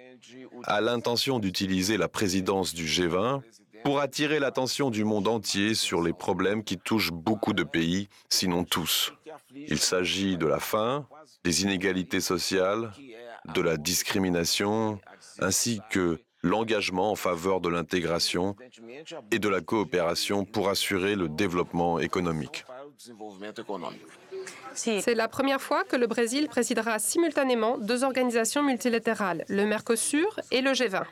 a 0.63 0.81
l'intention 0.81 1.39
d'utiliser 1.39 1.97
la 1.97 2.07
présidence 2.07 2.73
du 2.73 2.85
G20 2.85 3.41
pour 3.83 3.99
attirer 3.99 4.39
l'attention 4.39 4.89
du 4.89 5.03
monde 5.03 5.27
entier 5.27 5.73
sur 5.73 6.01
les 6.01 6.13
problèmes 6.13 6.63
qui 6.63 6.77
touchent 6.77 7.11
beaucoup 7.11 7.53
de 7.53 7.63
pays, 7.63 8.09
sinon 8.29 8.63
tous. 8.63 9.13
Il 9.53 9.79
s'agit 9.79 10.37
de 10.37 10.47
la 10.47 10.59
faim, 10.59 11.07
des 11.43 11.63
inégalités 11.63 12.19
sociales, 12.19 12.91
de 13.53 13.61
la 13.61 13.77
discrimination, 13.77 14.99
ainsi 15.39 15.79
que 15.89 16.19
l'engagement 16.41 17.11
en 17.11 17.15
faveur 17.15 17.61
de 17.61 17.69
l'intégration 17.69 18.55
et 19.31 19.39
de 19.39 19.49
la 19.49 19.61
coopération 19.61 20.45
pour 20.45 20.69
assurer 20.69 21.15
le 21.15 21.27
développement 21.27 21.99
économique. 21.99 22.65
C'est 24.73 25.15
la 25.15 25.27
première 25.27 25.61
fois 25.61 25.83
que 25.83 25.95
le 25.95 26.07
Brésil 26.07 26.47
présidera 26.47 26.99
simultanément 26.99 27.77
deux 27.77 28.03
organisations 28.03 28.63
multilatérales, 28.63 29.45
le 29.47 29.65
Mercosur 29.65 30.39
et 30.51 30.61
le 30.61 30.71
G20. 30.71 31.03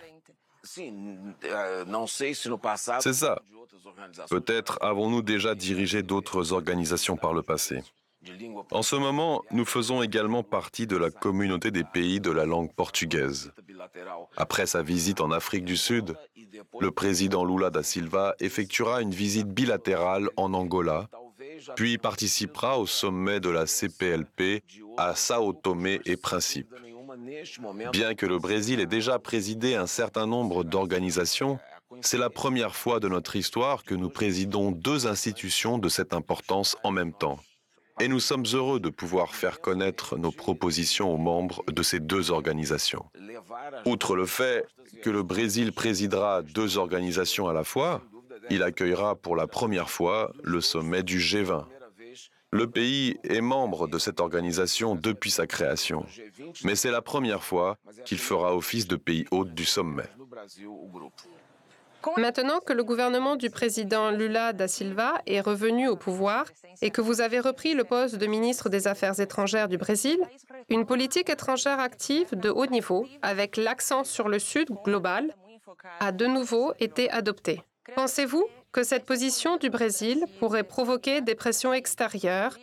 C'est 2.99 3.13
ça. 3.13 3.41
Peut-être 4.29 4.77
avons-nous 4.81 5.21
déjà 5.21 5.55
dirigé 5.55 6.03
d'autres 6.03 6.53
organisations 6.53 7.15
par 7.15 7.33
le 7.33 7.41
passé. 7.41 7.83
En 8.71 8.81
ce 8.81 8.95
moment, 8.95 9.43
nous 9.51 9.65
faisons 9.65 10.01
également 10.01 10.43
partie 10.43 10.87
de 10.87 10.97
la 10.97 11.09
communauté 11.09 11.71
des 11.71 11.83
pays 11.83 12.19
de 12.19 12.31
la 12.31 12.45
langue 12.45 12.73
portugaise. 12.73 13.51
Après 14.35 14.65
sa 14.65 14.83
visite 14.83 15.21
en 15.21 15.31
Afrique 15.31 15.65
du 15.65 15.77
Sud, 15.77 16.15
le 16.79 16.91
président 16.91 17.45
Lula 17.45 17.69
da 17.69 17.83
Silva 17.83 18.35
effectuera 18.39 19.01
une 19.01 19.11
visite 19.11 19.47
bilatérale 19.47 20.29
en 20.37 20.53
Angola, 20.53 21.09
puis 21.75 21.97
participera 21.97 22.79
au 22.79 22.85
sommet 22.85 23.39
de 23.39 23.49
la 23.49 23.65
CPLP 23.65 24.63
à 24.97 25.15
Sao 25.15 25.53
Tomé 25.53 26.01
et 26.05 26.17
Principe. 26.17 26.73
Bien 27.91 28.15
que 28.15 28.25
le 28.25 28.37
Brésil 28.37 28.79
ait 28.79 28.85
déjà 28.85 29.17
présidé 29.19 29.75
un 29.75 29.87
certain 29.87 30.27
nombre 30.27 30.63
d'organisations, 30.63 31.59
c'est 32.01 32.17
la 32.17 32.29
première 32.29 32.75
fois 32.75 32.99
de 32.99 33.07
notre 33.07 33.35
histoire 33.35 33.83
que 33.83 33.95
nous 33.95 34.09
présidons 34.09 34.71
deux 34.71 35.07
institutions 35.07 35.77
de 35.77 35.89
cette 35.89 36.13
importance 36.13 36.75
en 36.83 36.91
même 36.91 37.13
temps. 37.13 37.39
Et 37.99 38.07
nous 38.07 38.19
sommes 38.19 38.45
heureux 38.53 38.79
de 38.79 38.89
pouvoir 38.89 39.35
faire 39.35 39.59
connaître 39.59 40.17
nos 40.17 40.31
propositions 40.31 41.13
aux 41.13 41.17
membres 41.17 41.63
de 41.67 41.81
ces 41.81 41.99
deux 41.99 42.31
organisations. 42.31 43.05
Outre 43.85 44.15
le 44.15 44.25
fait 44.25 44.65
que 45.01 45.09
le 45.09 45.23
Brésil 45.23 45.71
présidera 45.71 46.41
deux 46.43 46.77
organisations 46.77 47.47
à 47.47 47.53
la 47.53 47.63
fois, 47.63 48.01
il 48.49 48.63
accueillera 48.63 49.15
pour 49.15 49.35
la 49.35 49.47
première 49.47 49.89
fois 49.89 50.31
le 50.43 50.61
sommet 50.61 51.03
du 51.03 51.19
G20. 51.19 51.65
Le 52.51 52.69
pays 52.69 53.17
est 53.23 53.41
membre 53.41 53.87
de 53.87 53.99
cette 53.99 54.21
organisation 54.21 54.95
depuis 54.95 55.31
sa 55.31 55.47
création, 55.47 56.05
mais 56.63 56.75
c'est 56.75 56.91
la 56.91 57.01
première 57.01 57.43
fois 57.43 57.77
qu'il 58.05 58.19
fera 58.19 58.55
office 58.55 58.87
de 58.87 58.95
pays 58.95 59.25
hôte 59.31 59.53
du 59.53 59.65
sommet. 59.65 60.09
Maintenant 62.17 62.59
que 62.59 62.73
le 62.73 62.83
gouvernement 62.83 63.35
du 63.35 63.49
président 63.49 64.11
Lula 64.11 64.53
da 64.53 64.67
Silva 64.67 65.21
est 65.25 65.41
revenu 65.41 65.87
au 65.87 65.95
pouvoir 65.95 66.45
et 66.81 66.89
que 66.91 67.01
vous 67.01 67.21
avez 67.21 67.39
repris 67.39 67.73
le 67.73 67.83
poste 67.83 68.15
de 68.15 68.25
ministre 68.27 68.69
des 68.69 68.87
Affaires 68.87 69.19
étrangères 69.19 69.67
du 69.67 69.77
Brésil, 69.77 70.19
une 70.69 70.85
politique 70.85 71.29
étrangère 71.29 71.79
active 71.79 72.29
de 72.35 72.49
haut 72.49 72.67
niveau, 72.67 73.05
avec 73.21 73.57
l'accent 73.57 74.03
sur 74.03 74.29
le 74.29 74.39
Sud 74.39 74.69
global, 74.83 75.35
a 75.99 76.11
de 76.11 76.25
nouveau 76.25 76.73
été 76.79 77.09
adoptée. 77.09 77.61
Pensez-vous 77.95 78.45
que 78.71 78.83
cette 78.83 79.05
position 79.05 79.57
du 79.57 79.69
Brésil 79.69 80.25
pourrait 80.39 80.63
provoquer 80.63 81.21
des 81.21 81.35
pressions 81.35 81.73
extérieures 81.73 82.57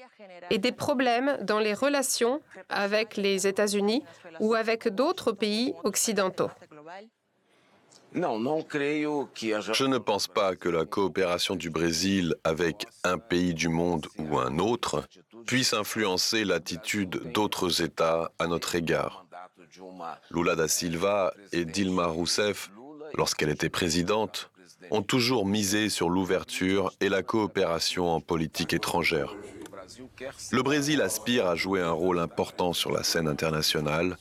et 0.51 0.59
des 0.59 0.73
problèmes 0.73 1.39
dans 1.43 1.59
les 1.59 1.75
relations 1.75 2.41
avec 2.69 3.17
les 3.17 3.47
États-Unis 3.47 4.05
ou 4.41 4.55
avec 4.55 4.89
d'autres 4.89 5.33
pays 5.33 5.75
occidentaux? 5.83 6.51
Je 8.15 9.85
ne 9.85 9.99
pense 9.99 10.29
pas 10.29 10.55
que 10.55 10.69
la 10.69 10.85
coopération 10.85 11.57
du 11.57 11.69
Brésil 11.71 12.37
avec 12.45 12.87
un 13.03 13.19
pays 13.19 13.55
du 13.55 13.69
monde 13.69 14.07
ou 14.19 14.39
un 14.39 14.59
autre 14.59 15.03
puisse 15.47 15.75
influencer 15.75 16.45
l'attitude 16.45 17.33
d'autres 17.33 17.83
États 17.83 18.31
à 18.39 18.47
notre 18.47 18.77
égard. 18.77 19.27
Lula 20.31 20.55
da 20.55 20.69
Silva 20.69 21.35
et 21.51 21.65
Dilma 21.65 22.07
Rousseff, 22.07 22.71
lorsqu'elle 23.15 23.51
était 23.51 23.69
présidente, 23.69 24.51
ont 24.93 25.03
toujours 25.03 25.45
misé 25.45 25.89
sur 25.89 26.09
l'ouverture 26.09 26.93
et 27.01 27.09
la 27.09 27.23
coopération 27.23 28.09
en 28.11 28.21
politique 28.21 28.73
étrangère. 28.73 29.35
Le 30.53 30.63
Brésil 30.63 31.03
aspire 31.03 31.47
à 31.47 31.57
jouer 31.57 31.81
un 31.81 31.91
rôle 31.91 32.21
important 32.21 32.73
sur 32.73 32.93
la 32.93 33.03
scène 33.03 33.27
internationale, 33.27 34.17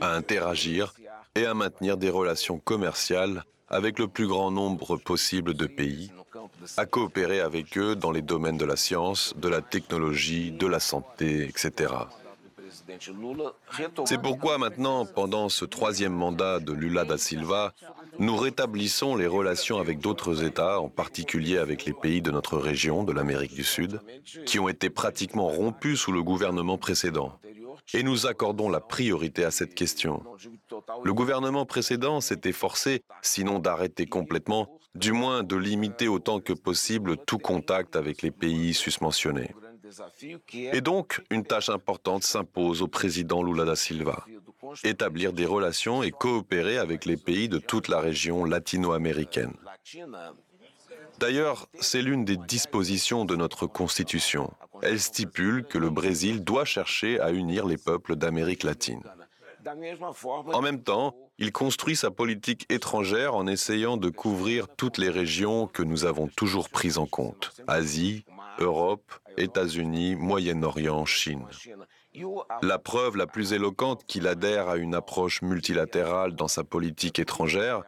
à 0.00 0.14
interagir 0.14 0.92
et 1.36 1.46
à 1.46 1.54
maintenir 1.54 1.96
des 1.96 2.10
relations 2.10 2.58
commerciales 2.58 3.44
avec 3.68 3.98
le 4.00 4.08
plus 4.08 4.26
grand 4.26 4.50
nombre 4.50 4.96
possible 4.96 5.54
de 5.54 5.66
pays, 5.66 6.10
à 6.76 6.86
coopérer 6.86 7.40
avec 7.40 7.78
eux 7.78 7.94
dans 7.94 8.10
les 8.10 8.22
domaines 8.22 8.58
de 8.58 8.64
la 8.64 8.74
science, 8.76 9.34
de 9.36 9.48
la 9.48 9.60
technologie, 9.60 10.50
de 10.50 10.66
la 10.66 10.80
santé, 10.80 11.44
etc. 11.44 11.94
C'est 14.06 14.20
pourquoi 14.20 14.58
maintenant, 14.58 15.06
pendant 15.06 15.48
ce 15.48 15.64
troisième 15.64 16.12
mandat 16.12 16.58
de 16.58 16.72
Lula 16.72 17.04
da 17.04 17.16
Silva, 17.16 17.74
nous 18.18 18.36
rétablissons 18.36 19.14
les 19.14 19.26
relations 19.26 19.78
avec 19.78 20.00
d'autres 20.00 20.42
États, 20.42 20.80
en 20.80 20.88
particulier 20.88 21.58
avec 21.58 21.84
les 21.84 21.92
pays 21.92 22.22
de 22.22 22.30
notre 22.30 22.58
région, 22.58 23.04
de 23.04 23.12
l'Amérique 23.12 23.54
du 23.54 23.64
Sud, 23.64 24.00
qui 24.46 24.58
ont 24.58 24.68
été 24.68 24.90
pratiquement 24.90 25.46
rompus 25.48 26.00
sous 26.00 26.12
le 26.12 26.22
gouvernement 26.22 26.78
précédent. 26.78 27.38
Et 27.94 28.02
nous 28.02 28.26
accordons 28.26 28.68
la 28.68 28.80
priorité 28.80 29.44
à 29.44 29.50
cette 29.50 29.74
question. 29.74 30.22
Le 31.04 31.12
gouvernement 31.12 31.66
précédent 31.66 32.20
s'était 32.20 32.52
forcé, 32.52 33.02
sinon 33.22 33.58
d'arrêter 33.58 34.06
complètement, 34.06 34.78
du 34.94 35.12
moins 35.12 35.42
de 35.42 35.56
limiter 35.56 36.08
autant 36.08 36.40
que 36.40 36.52
possible 36.52 37.16
tout 37.16 37.38
contact 37.38 37.96
avec 37.96 38.22
les 38.22 38.30
pays 38.30 38.74
susmentionnés. 38.74 39.50
Et 40.54 40.80
donc, 40.80 41.20
une 41.30 41.44
tâche 41.44 41.68
importante 41.68 42.22
s'impose 42.22 42.82
au 42.82 42.88
président 42.88 43.42
Lula 43.42 43.64
da 43.64 43.76
Silva. 43.76 44.24
Établir 44.84 45.32
des 45.32 45.46
relations 45.46 46.02
et 46.02 46.10
coopérer 46.10 46.78
avec 46.78 47.04
les 47.06 47.16
pays 47.16 47.48
de 47.48 47.58
toute 47.58 47.88
la 47.88 47.98
région 47.98 48.44
latino-américaine. 48.44 49.54
D'ailleurs, 51.20 51.66
c'est 51.80 52.00
l'une 52.00 52.24
des 52.24 52.38
dispositions 52.38 53.26
de 53.26 53.36
notre 53.36 53.66
Constitution. 53.66 54.50
Elle 54.82 54.98
stipule 54.98 55.64
que 55.64 55.76
le 55.76 55.90
Brésil 55.90 56.42
doit 56.42 56.64
chercher 56.64 57.20
à 57.20 57.30
unir 57.30 57.66
les 57.66 57.76
peuples 57.76 58.16
d'Amérique 58.16 58.62
latine. 58.62 59.02
En 60.54 60.62
même 60.62 60.82
temps, 60.82 61.14
il 61.38 61.52
construit 61.52 61.94
sa 61.94 62.10
politique 62.10 62.64
étrangère 62.72 63.34
en 63.34 63.46
essayant 63.46 63.98
de 63.98 64.08
couvrir 64.08 64.66
toutes 64.68 64.96
les 64.96 65.10
régions 65.10 65.66
que 65.66 65.82
nous 65.82 66.06
avons 66.06 66.26
toujours 66.26 66.70
prises 66.70 66.96
en 66.96 67.06
compte. 67.06 67.52
Asie, 67.66 68.24
Europe, 68.58 69.12
États-Unis, 69.36 70.16
Moyen-Orient, 70.16 71.04
Chine. 71.04 71.44
La 72.62 72.78
preuve 72.78 73.18
la 73.18 73.26
plus 73.26 73.52
éloquente 73.52 74.04
qu'il 74.06 74.26
adhère 74.26 74.70
à 74.70 74.78
une 74.78 74.94
approche 74.94 75.42
multilatérale 75.42 76.34
dans 76.34 76.48
sa 76.48 76.64
politique 76.64 77.18
étrangère, 77.18 77.82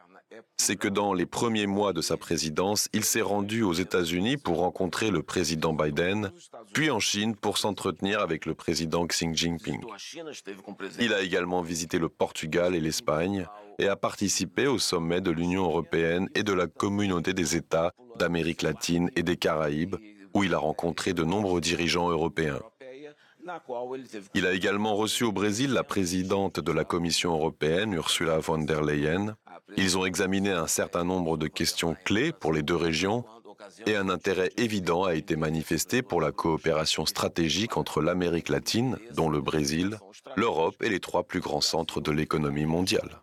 c'est 0.56 0.76
que 0.76 0.88
dans 0.88 1.12
les 1.12 1.26
premiers 1.26 1.66
mois 1.66 1.92
de 1.92 2.00
sa 2.00 2.16
présidence, 2.16 2.88
il 2.92 3.04
s'est 3.04 3.20
rendu 3.20 3.62
aux 3.62 3.72
États-Unis 3.72 4.36
pour 4.36 4.58
rencontrer 4.58 5.10
le 5.10 5.22
président 5.22 5.72
Biden, 5.72 6.30
puis 6.72 6.90
en 6.90 7.00
Chine 7.00 7.34
pour 7.34 7.58
s'entretenir 7.58 8.20
avec 8.20 8.46
le 8.46 8.54
président 8.54 9.06
Xi 9.06 9.28
Jinping. 9.32 9.80
Il 11.00 11.12
a 11.14 11.22
également 11.22 11.62
visité 11.62 11.98
le 11.98 12.08
Portugal 12.08 12.74
et 12.74 12.80
l'Espagne 12.80 13.46
et 13.78 13.88
a 13.88 13.96
participé 13.96 14.66
au 14.66 14.78
sommet 14.78 15.20
de 15.20 15.30
l'Union 15.30 15.64
européenne 15.64 16.28
et 16.34 16.42
de 16.42 16.52
la 16.52 16.66
communauté 16.66 17.32
des 17.34 17.56
États 17.56 17.92
d'Amérique 18.18 18.62
latine 18.62 19.10
et 19.16 19.22
des 19.22 19.36
Caraïbes, 19.36 19.96
où 20.34 20.44
il 20.44 20.54
a 20.54 20.58
rencontré 20.58 21.12
de 21.12 21.24
nombreux 21.24 21.60
dirigeants 21.60 22.08
européens. 22.08 22.60
Il 24.34 24.46
a 24.46 24.52
également 24.52 24.94
reçu 24.94 25.24
au 25.24 25.32
Brésil 25.32 25.72
la 25.72 25.82
présidente 25.82 26.60
de 26.60 26.72
la 26.72 26.84
Commission 26.84 27.32
européenne, 27.32 27.92
Ursula 27.92 28.38
von 28.38 28.58
der 28.58 28.82
Leyen. 28.82 29.36
Ils 29.76 29.98
ont 29.98 30.04
examiné 30.04 30.50
un 30.50 30.66
certain 30.66 31.04
nombre 31.04 31.36
de 31.36 31.48
questions 31.48 31.96
clés 32.04 32.32
pour 32.32 32.52
les 32.52 32.62
deux 32.62 32.76
régions 32.76 33.24
et 33.86 33.96
un 33.96 34.08
intérêt 34.08 34.50
évident 34.56 35.04
a 35.04 35.14
été 35.14 35.36
manifesté 35.36 36.02
pour 36.02 36.20
la 36.20 36.32
coopération 36.32 37.06
stratégique 37.06 37.76
entre 37.76 38.00
l'Amérique 38.00 38.48
latine, 38.48 38.98
dont 39.14 39.28
le 39.28 39.40
Brésil, 39.40 39.98
l'Europe 40.36 40.82
et 40.82 40.88
les 40.88 41.00
trois 41.00 41.22
plus 41.22 41.40
grands 41.40 41.60
centres 41.60 42.00
de 42.00 42.10
l'économie 42.10 42.66
mondiale. 42.66 43.22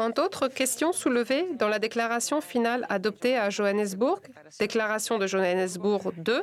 Entre 0.00 0.22
autres 0.22 0.48
questions 0.48 0.92
soulevées 0.92 1.46
dans 1.54 1.68
la 1.68 1.78
déclaration 1.78 2.40
finale 2.40 2.86
adoptée 2.88 3.36
à 3.36 3.50
Johannesburg, 3.50 4.20
déclaration 4.58 5.18
de 5.18 5.26
Johannesburg 5.26 6.12
2, 6.16 6.42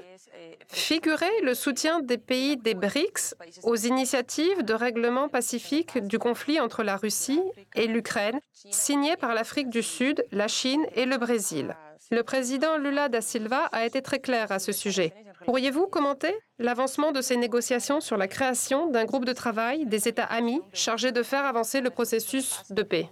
figurait 0.69 1.41
le 1.43 1.53
soutien 1.53 2.01
des 2.01 2.17
pays 2.17 2.57
des 2.57 2.73
BRICS 2.73 3.35
aux 3.63 3.75
initiatives 3.75 4.63
de 4.63 4.73
règlement 4.73 5.29
pacifique 5.29 5.97
du 5.97 6.19
conflit 6.19 6.59
entre 6.59 6.83
la 6.83 6.95
Russie 6.97 7.41
et 7.75 7.87
l'Ukraine, 7.87 8.39
signées 8.53 9.17
par 9.17 9.33
l'Afrique 9.33 9.69
du 9.69 9.83
Sud, 9.83 10.25
la 10.31 10.47
Chine 10.47 10.85
et 10.95 11.05
le 11.05 11.17
Brésil. 11.17 11.75
Le 12.09 12.23
président 12.23 12.77
Lula 12.77 13.09
da 13.09 13.19
Silva 13.19 13.65
a 13.71 13.85
été 13.85 14.01
très 14.01 14.19
clair 14.19 14.51
à 14.51 14.59
ce 14.59 14.71
sujet. 14.71 15.13
Pourriez-vous 15.45 15.87
commenter 15.87 16.33
l'avancement 16.57 17.11
de 17.11 17.21
ces 17.21 17.35
négociations 17.35 17.99
sur 17.99 18.15
la 18.15 18.27
création 18.27 18.89
d'un 18.89 19.03
groupe 19.03 19.25
de 19.25 19.33
travail 19.33 19.85
des 19.85 20.07
États 20.07 20.23
amis 20.23 20.61
chargé 20.71 21.11
de 21.11 21.21
faire 21.21 21.45
avancer 21.45 21.81
le 21.81 21.89
processus 21.89 22.63
de 22.69 22.83
paix? 22.83 23.09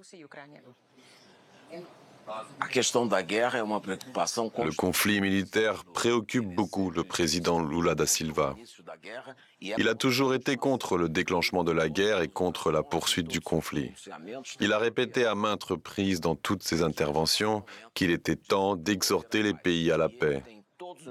Le 4.57 4.75
conflit 4.75 5.21
militaire 5.21 5.83
préoccupe 5.85 6.47
beaucoup 6.55 6.89
le 6.89 7.03
président 7.03 7.63
Lula 7.63 7.95
da 7.95 8.05
Silva. 8.05 8.55
Il 9.61 9.87
a 9.87 9.95
toujours 9.95 10.33
été 10.33 10.55
contre 10.57 10.97
le 10.97 11.09
déclenchement 11.09 11.63
de 11.63 11.71
la 11.71 11.89
guerre 11.89 12.21
et 12.21 12.27
contre 12.27 12.71
la 12.71 12.83
poursuite 12.83 13.27
du 13.27 13.41
conflit. 13.41 13.91
Il 14.59 14.73
a 14.73 14.79
répété 14.79 15.25
à 15.25 15.35
maintes 15.35 15.63
reprises 15.63 16.21
dans 16.21 16.35
toutes 16.35 16.63
ses 16.63 16.81
interventions 16.83 17.63
qu'il 17.93 18.11
était 18.11 18.35
temps 18.35 18.75
d'exhorter 18.75 19.43
les 19.43 19.53
pays 19.53 19.91
à 19.91 19.97
la 19.97 20.09
paix. 20.09 20.43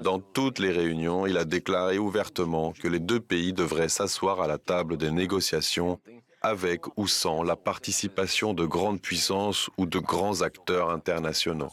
Dans 0.01 0.19
toutes 0.19 0.59
les 0.59 0.71
réunions, 0.71 1.25
il 1.25 1.37
a 1.37 1.45
déclaré 1.45 1.97
ouvertement 1.97 2.71
que 2.71 2.87
les 2.87 2.99
deux 2.99 3.19
pays 3.19 3.53
devraient 3.53 3.89
s'asseoir 3.89 4.41
à 4.41 4.47
la 4.47 4.57
table 4.57 4.97
des 4.97 5.11
négociations 5.11 5.99
avec 6.45 6.85
ou 6.95 7.07
sans 7.07 7.41
la 7.41 7.55
participation 7.55 8.53
de 8.53 8.65
grandes 8.65 9.01
puissances 9.01 9.69
ou 9.77 9.85
de 9.85 9.99
grands 9.99 10.41
acteurs 10.41 10.89
internationaux. 10.89 11.71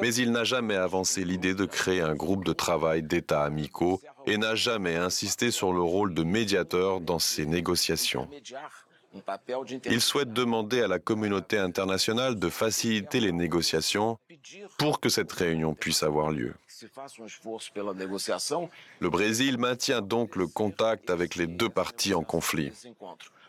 Mais 0.00 0.14
il 0.14 0.30
n'a 0.30 0.44
jamais 0.44 0.76
avancé 0.76 1.24
l'idée 1.24 1.54
de 1.54 1.64
créer 1.64 2.00
un 2.00 2.14
groupe 2.14 2.44
de 2.44 2.52
travail 2.52 3.02
d'États 3.02 3.42
amicaux 3.42 4.00
et 4.26 4.36
n'a 4.38 4.54
jamais 4.54 4.96
insisté 4.96 5.50
sur 5.50 5.72
le 5.72 5.82
rôle 5.82 6.14
de 6.14 6.22
médiateur 6.22 7.00
dans 7.00 7.18
ces 7.18 7.44
négociations. 7.44 8.28
Il 9.86 10.00
souhaite 10.00 10.32
demander 10.32 10.80
à 10.80 10.88
la 10.88 10.98
communauté 10.98 11.58
internationale 11.58 12.38
de 12.38 12.48
faciliter 12.48 13.20
les 13.20 13.32
négociations 13.32 14.18
pour 14.78 15.00
que 15.00 15.08
cette 15.08 15.32
réunion 15.32 15.74
puisse 15.74 16.02
avoir 16.02 16.30
lieu. 16.30 16.54
Le 19.00 19.08
Brésil 19.08 19.58
maintient 19.58 20.00
donc 20.00 20.36
le 20.36 20.46
contact 20.46 21.10
avec 21.10 21.36
les 21.36 21.46
deux 21.46 21.68
parties 21.68 22.14
en 22.14 22.22
conflit. 22.22 22.72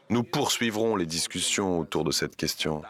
Nous 0.09 0.23
poursuivrons 0.23 0.95
les 0.95 1.05
discussions 1.05 1.79
autour 1.79 2.03
de 2.03 2.11
cette 2.11 2.35
question. 2.35 2.81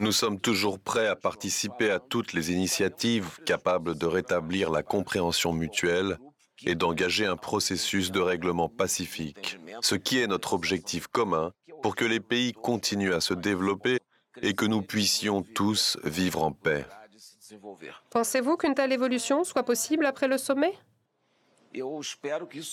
Nous 0.00 0.12
sommes 0.12 0.38
toujours 0.38 0.78
prêts 0.78 1.08
à 1.08 1.16
participer 1.16 1.90
à 1.90 1.98
toutes 1.98 2.34
les 2.34 2.52
initiatives 2.52 3.40
capables 3.44 3.96
de 3.96 4.06
rétablir 4.06 4.70
la 4.70 4.82
compréhension 4.82 5.52
mutuelle 5.52 6.18
et 6.64 6.74
d'engager 6.74 7.26
un 7.26 7.36
processus 7.36 8.10
de 8.10 8.20
règlement 8.20 8.68
pacifique, 8.68 9.58
ce 9.80 9.94
qui 9.94 10.18
est 10.18 10.26
notre 10.26 10.52
objectif 10.52 11.06
commun 11.06 11.52
pour 11.82 11.96
que 11.96 12.04
les 12.04 12.20
pays 12.20 12.52
continuent 12.52 13.14
à 13.14 13.20
se 13.20 13.34
développer 13.34 13.98
et 14.42 14.54
que 14.54 14.66
nous 14.66 14.82
puissions 14.82 15.42
tous 15.42 15.96
vivre 16.04 16.42
en 16.42 16.52
paix. 16.52 16.84
Pensez-vous 18.10 18.56
qu'une 18.56 18.74
telle 18.74 18.92
évolution 18.92 19.44
soit 19.44 19.62
possible 19.62 20.06
après 20.06 20.28
le 20.28 20.38
sommet? 20.38 20.74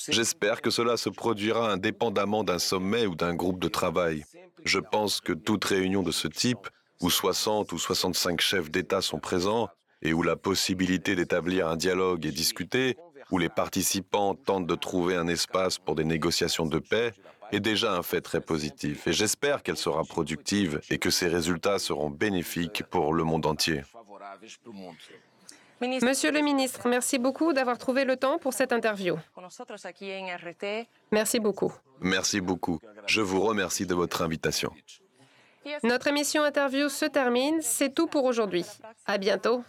J'espère 0.09 0.61
que 0.61 0.69
cela 0.69 0.97
se 0.97 1.09
produira 1.09 1.71
indépendamment 1.71 2.43
d'un 2.43 2.59
sommet 2.59 3.05
ou 3.05 3.15
d'un 3.15 3.35
groupe 3.35 3.59
de 3.59 3.67
travail. 3.67 4.23
Je 4.63 4.79
pense 4.79 5.21
que 5.21 5.33
toute 5.33 5.65
réunion 5.65 6.01
de 6.01 6.11
ce 6.11 6.27
type, 6.27 6.69
où 7.01 7.09
60 7.09 7.71
ou 7.73 7.77
65 7.77 8.39
chefs 8.39 8.71
d'État 8.71 9.01
sont 9.01 9.19
présents 9.19 9.69
et 10.01 10.13
où 10.13 10.23
la 10.23 10.35
possibilité 10.35 11.15
d'établir 11.15 11.67
un 11.67 11.75
dialogue 11.75 12.25
est 12.25 12.31
discutée, 12.31 12.95
où 13.31 13.37
les 13.37 13.49
participants 13.49 14.35
tentent 14.35 14.67
de 14.67 14.75
trouver 14.75 15.15
un 15.15 15.27
espace 15.27 15.77
pour 15.77 15.95
des 15.95 16.03
négociations 16.03 16.65
de 16.65 16.79
paix, 16.79 17.11
est 17.51 17.59
déjà 17.59 17.95
un 17.95 18.03
fait 18.03 18.21
très 18.21 18.41
positif. 18.41 19.07
Et 19.07 19.13
j'espère 19.13 19.61
qu'elle 19.61 19.77
sera 19.77 20.03
productive 20.03 20.79
et 20.89 20.97
que 20.97 21.09
ses 21.09 21.27
résultats 21.27 21.79
seront 21.79 22.09
bénéfiques 22.09 22.83
pour 22.83 23.13
le 23.13 23.23
monde 23.23 23.45
entier. 23.45 23.81
Monsieur 25.81 26.31
le 26.31 26.41
ministre, 26.41 26.87
merci 26.87 27.19
beaucoup 27.19 27.51
d'avoir 27.51 27.77
trouvé 27.77 28.05
le 28.05 28.15
temps 28.15 28.37
pour 28.37 28.53
cette 28.53 28.71
interview. 28.71 29.17
Merci 31.11 31.39
beaucoup. 31.39 31.73
Merci 31.99 32.41
beaucoup. 32.41 32.79
Je 33.07 33.21
vous 33.21 33.41
remercie 33.41 33.85
de 33.85 33.93
votre 33.93 34.21
invitation. 34.21 34.71
Notre 35.83 36.07
émission 36.07 36.43
interview 36.43 36.89
se 36.89 37.05
termine. 37.05 37.61
C'est 37.61 37.93
tout 37.93 38.07
pour 38.07 38.25
aujourd'hui. 38.25 38.65
À 39.05 39.17
bientôt. 39.17 39.63